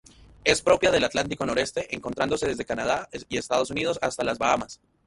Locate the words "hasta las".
4.01-4.39